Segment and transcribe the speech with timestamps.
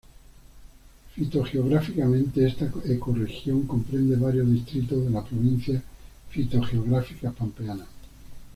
[1.13, 5.79] Fitogeográficamente, esta ecorregión comprende varios distritos de la provincia
[6.31, 7.85] fitogeográfica pampeana.